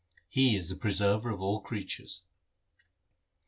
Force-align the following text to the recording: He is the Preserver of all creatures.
He 0.29 0.55
is 0.55 0.69
the 0.69 0.75
Preserver 0.75 1.29
of 1.29 1.41
all 1.41 1.61
creatures. 1.61 2.23